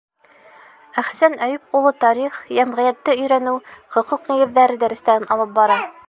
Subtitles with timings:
[1.01, 3.61] Әҡсән Әйүп улы тарих, йәмғиәтте өйрәнеү,
[3.97, 5.77] хоҡуҡ нигеҙҙәре дәрестәрен алып бара.